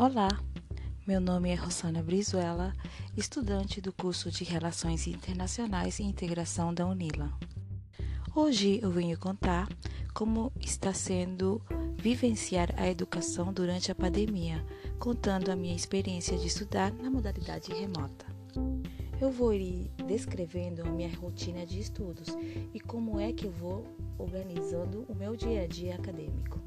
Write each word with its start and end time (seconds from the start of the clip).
Olá, 0.00 0.28
meu 1.04 1.20
nome 1.20 1.50
é 1.50 1.56
Rosana 1.56 2.04
Brizuela, 2.04 2.72
estudante 3.16 3.80
do 3.80 3.92
curso 3.92 4.30
de 4.30 4.44
Relações 4.44 5.08
Internacionais 5.08 5.98
e 5.98 6.04
Integração 6.04 6.72
da 6.72 6.86
UNILA. 6.86 7.32
Hoje 8.32 8.78
eu 8.80 8.92
venho 8.92 9.18
contar 9.18 9.68
como 10.14 10.52
está 10.60 10.94
sendo 10.94 11.60
vivenciar 11.96 12.72
a 12.76 12.86
educação 12.86 13.52
durante 13.52 13.90
a 13.90 13.94
pandemia, 13.96 14.64
contando 15.00 15.50
a 15.50 15.56
minha 15.56 15.74
experiência 15.74 16.38
de 16.38 16.46
estudar 16.46 16.92
na 16.92 17.10
modalidade 17.10 17.72
remota. 17.72 18.24
Eu 19.20 19.32
vou 19.32 19.52
ir 19.52 19.90
descrevendo 20.06 20.82
a 20.82 20.92
minha 20.92 21.12
rotina 21.16 21.66
de 21.66 21.80
estudos 21.80 22.28
e 22.72 22.78
como 22.78 23.18
é 23.18 23.32
que 23.32 23.46
eu 23.46 23.50
vou 23.50 23.84
organizando 24.16 25.04
o 25.08 25.14
meu 25.16 25.34
dia 25.34 25.64
a 25.64 25.66
dia 25.66 25.96
acadêmico. 25.96 26.60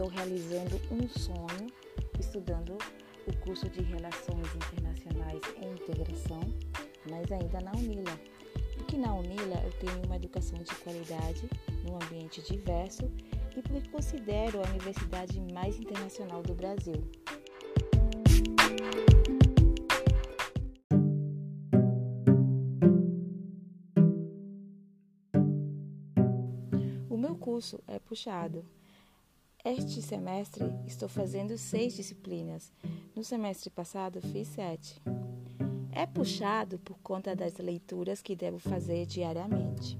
Estou 0.00 0.08
realizando 0.08 0.80
um 0.90 1.06
sonho 1.06 1.66
estudando 2.18 2.78
o 3.26 3.36
curso 3.40 3.68
de 3.68 3.82
Relações 3.82 4.48
Internacionais 4.56 5.42
e 5.60 5.66
Integração, 5.66 6.40
mas 7.10 7.30
ainda 7.30 7.60
na 7.60 7.72
UNILA. 7.72 8.18
Porque 8.78 8.96
na 8.96 9.14
UNILA 9.14 9.62
eu 9.62 9.72
tenho 9.72 10.02
uma 10.06 10.16
educação 10.16 10.58
de 10.62 10.74
qualidade, 10.76 11.50
num 11.84 11.96
ambiente 11.96 12.40
diverso 12.40 13.12
e 13.54 13.60
porque 13.60 13.90
considero 13.90 14.62
a 14.64 14.70
universidade 14.70 15.38
mais 15.52 15.78
internacional 15.78 16.42
do 16.42 16.54
Brasil. 16.54 16.94
O 27.10 27.18
meu 27.18 27.36
curso 27.36 27.78
é 27.86 27.98
puxado, 27.98 28.64
este 29.64 30.00
semestre 30.00 30.64
estou 30.86 31.08
fazendo 31.08 31.56
seis 31.58 31.94
disciplinas. 31.94 32.72
No 33.14 33.22
semestre 33.22 33.68
passado 33.68 34.20
fiz 34.20 34.48
sete. 34.48 35.00
É 35.92 36.06
puxado 36.06 36.78
por 36.78 36.98
conta 37.00 37.36
das 37.36 37.58
leituras 37.58 38.22
que 38.22 38.34
devo 38.34 38.58
fazer 38.58 39.04
diariamente. 39.06 39.98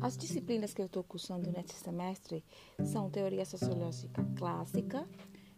As 0.00 0.16
disciplinas 0.16 0.72
que 0.72 0.80
eu 0.80 0.86
estou 0.86 1.02
cursando 1.02 1.50
neste 1.50 1.74
semestre 1.74 2.44
são 2.84 3.10
Teoria 3.10 3.44
Sociológica 3.44 4.24
Clássica, 4.36 5.06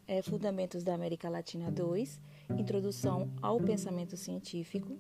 é, 0.07 0.23
Fundamentos 0.23 0.83
da 0.83 0.95
América 0.95 1.29
Latina 1.29 1.71
2, 1.71 2.21
Introdução 2.59 3.31
ao 3.43 3.59
Pensamento 3.59 4.17
Científico, 4.17 4.99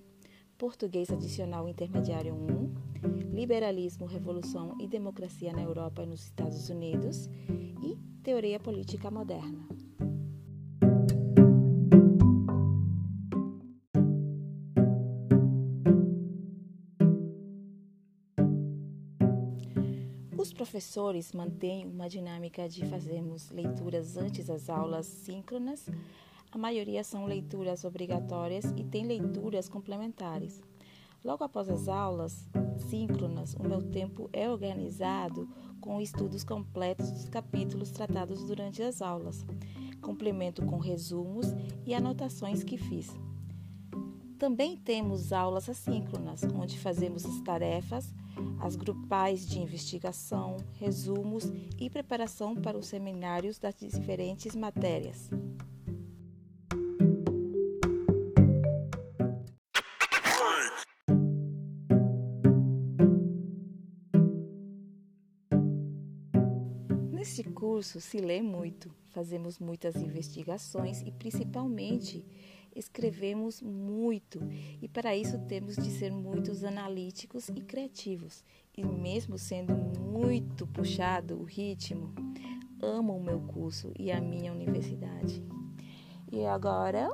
Português 0.58 1.10
Adicional 1.10 1.68
Intermediário 1.68 2.34
1, 2.34 3.34
Liberalismo, 3.34 4.06
Revolução 4.06 4.77
e 4.80 4.88
Democracia 4.88 5.52
na 5.52 5.62
Europa 5.62 6.02
e 6.02 6.06
nos 6.06 6.24
Estados 6.24 6.68
Unidos 6.70 7.28
e 7.82 7.96
Teoria 8.22 8.58
Política 8.58 9.10
Moderna. 9.10 9.75
Os 20.47 20.52
professores 20.52 21.33
mantêm 21.33 21.84
uma 21.84 22.08
dinâmica 22.08 22.69
de 22.69 22.86
fazermos 22.86 23.50
leituras 23.50 24.17
antes 24.17 24.46
das 24.46 24.70
aulas 24.70 25.05
síncronas. 25.05 25.89
A 26.52 26.57
maioria 26.57 27.02
são 27.02 27.27
leituras 27.27 27.84
obrigatórias 27.84 28.64
e 28.77 28.84
tem 28.84 29.05
leituras 29.05 29.68
complementares. 29.68 30.62
Logo 31.24 31.42
após 31.42 31.68
as 31.68 31.89
aulas 31.89 32.48
síncronas, 32.89 33.55
o 33.55 33.64
meu 33.64 33.83
tempo 33.83 34.30
é 34.33 34.48
organizado 34.48 35.48
com 35.80 36.01
estudos 36.01 36.45
completos 36.45 37.11
dos 37.11 37.28
capítulos 37.28 37.90
tratados 37.90 38.45
durante 38.45 38.84
as 38.84 39.02
aulas. 39.02 39.45
Complemento 40.01 40.64
com 40.64 40.78
resumos 40.78 41.48
e 41.84 41.92
anotações 41.92 42.63
que 42.63 42.78
fiz. 42.78 43.13
Também 44.39 44.77
temos 44.77 45.33
aulas 45.33 45.68
assíncronas, 45.68 46.45
onde 46.45 46.78
fazemos 46.78 47.27
as 47.27 47.40
tarefas, 47.40 48.14
as 48.61 48.77
grupais 48.77 49.47
de 49.47 49.58
investigação, 49.58 50.57
resumos 50.74 51.45
e 51.79 51.89
preparação 51.89 52.55
para 52.55 52.77
os 52.77 52.86
seminários 52.86 53.58
das 53.58 53.77
diferentes 53.77 54.55
matérias. 54.55 55.30
Neste 67.13 67.42
curso 67.42 68.01
se 68.01 68.19
lê 68.19 68.41
muito, 68.41 68.91
fazemos 69.08 69.58
muitas 69.58 69.96
investigações 69.96 71.02
e 71.02 71.11
principalmente 71.11 72.25
escrevemos 72.77 73.63
muito 73.63 74.41
e 74.81 74.89
para 74.89 75.17
isso 75.17 75.39
temos 75.48 75.77
de 75.77 75.91
ser 75.91 76.13
muitos 76.13 76.63
analíticos 76.63 77.48
e 77.48 77.61
criativos. 77.63 78.45
E 78.77 78.85
mesmo 78.85 79.39
sendo 79.39 79.75
muito 79.75 80.67
puxado 80.67 81.41
o 81.41 81.45
ritmo, 81.45 82.14
amo 82.81 83.17
o 83.17 83.23
meu 83.23 83.41
curso 83.41 83.91
e 83.98 84.13
a 84.13 84.20
minha 84.20 84.53
universidade. 84.53 85.42
E 86.31 86.45
agora 86.45 87.09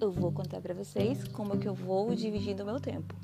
eu 0.00 0.12
vou 0.12 0.30
contar 0.30 0.60
para 0.60 0.74
vocês 0.74 1.26
como 1.28 1.54
é 1.54 1.58
que 1.58 1.68
eu 1.68 1.74
vou 1.74 2.14
dividindo 2.14 2.62
o 2.62 2.66
meu 2.66 2.78
tempo. 2.78 3.14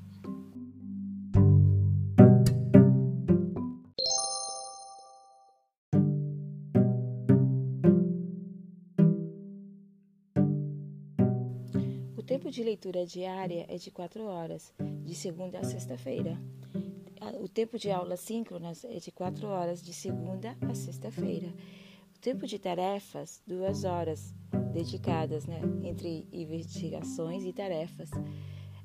Tempo 12.24 12.50
de 12.50 12.62
leitura 12.62 13.04
diária 13.04 13.66
é 13.68 13.76
de 13.76 13.90
4 13.90 14.24
horas, 14.24 14.72
de 15.04 15.14
segunda 15.14 15.58
a 15.58 15.64
sexta-feira. 15.64 16.40
O 17.40 17.48
tempo 17.48 17.78
de 17.78 17.90
aulas 17.90 18.20
síncronas 18.20 18.82
é 18.84 18.98
de 18.98 19.12
4 19.12 19.46
horas, 19.46 19.82
de 19.82 19.92
segunda 19.92 20.56
a 20.62 20.74
sexta-feira. 20.74 21.48
O 22.16 22.18
tempo 22.18 22.46
de 22.46 22.58
tarefas, 22.58 23.42
2 23.46 23.84
horas, 23.84 24.34
dedicadas 24.72 25.44
né, 25.44 25.60
entre 25.82 26.26
investigações 26.32 27.44
e 27.44 27.52
tarefas. 27.52 28.10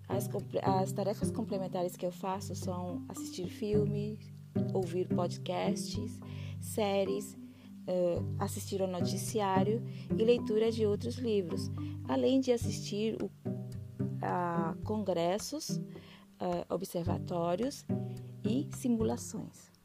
As, 0.07 0.29
as 0.61 0.91
tarefas 0.91 1.31
complementares 1.31 1.95
que 1.95 2.05
eu 2.05 2.11
faço 2.11 2.53
são 2.55 3.05
assistir 3.07 3.47
filmes, 3.47 4.19
ouvir 4.73 5.07
podcasts, 5.07 6.19
séries, 6.59 7.37
assistir 8.37 8.81
ao 8.81 8.87
noticiário 8.87 9.83
e 10.17 10.23
leitura 10.23 10.71
de 10.71 10.85
outros 10.85 11.15
livros, 11.15 11.71
além 12.07 12.39
de 12.39 12.51
assistir 12.51 13.17
a 14.21 14.75
congressos, 14.83 15.69
uh, 15.69 16.73
observatórios 16.73 17.85
e 18.43 18.69
simulações. 18.75 19.78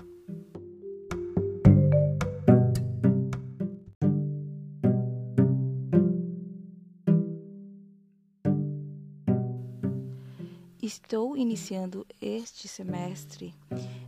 Estou 10.85 11.35
iniciando 11.35 12.07
este 12.21 12.69
semestre 12.69 13.55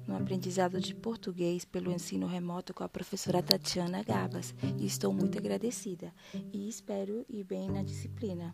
no 0.07 0.15
aprendizado 0.15 0.79
de 0.79 0.95
português 0.95 1.65
pelo 1.65 1.91
ensino 1.91 2.27
remoto 2.27 2.75
com 2.75 2.85
a 2.85 2.89
professora 2.89 3.43
Tatiana 3.43 4.03
Gabas 4.03 4.55
e 4.79 4.85
estou 4.85 5.11
muito 5.11 5.39
agradecida 5.39 6.13
e 6.53 6.69
espero 6.69 7.25
ir 7.31 7.45
bem 7.45 7.71
na 7.71 7.83
disciplina. 7.83 8.53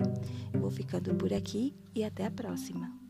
Vou 0.54 0.70
ficando 0.70 1.12
por 1.16 1.32
aqui 1.32 1.74
e 1.96 2.04
até 2.04 2.24
a 2.24 2.30
próxima. 2.30 3.01